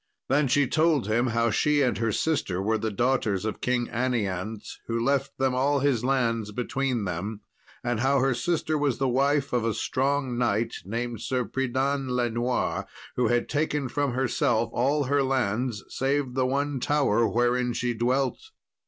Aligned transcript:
Then 0.29 0.47
she 0.47 0.65
told 0.65 1.05
him 1.05 1.27
how 1.27 1.51
she 1.51 1.83
and 1.83 1.95
her 1.99 2.11
sister 2.11 2.59
were 2.59 2.79
the 2.79 2.89
daughters 2.89 3.45
of 3.45 3.61
King 3.61 3.87
Anianse, 3.89 4.79
who 4.87 4.99
left 4.99 5.37
them 5.37 5.53
all 5.53 5.81
his 5.81 6.03
lands 6.03 6.51
between 6.51 7.05
them; 7.05 7.41
and 7.83 7.99
how 7.99 8.17
her 8.17 8.33
sister 8.33 8.79
was 8.79 8.97
the 8.97 9.07
wife 9.07 9.53
of 9.53 9.63
a 9.63 9.75
strong 9.75 10.39
knight, 10.39 10.73
named 10.85 11.21
Sir 11.21 11.45
Pridan 11.45 12.09
le 12.15 12.31
Noir, 12.31 12.87
who 13.15 13.27
had 13.27 13.47
taken 13.47 13.87
from 13.87 14.13
herself 14.13 14.71
all 14.73 15.03
her 15.03 15.21
lands, 15.21 15.83
save 15.89 16.33
the 16.33 16.47
one 16.47 16.79
tower 16.79 17.27
wherein 17.27 17.71
she 17.71 17.93
dwelt. 17.93 18.39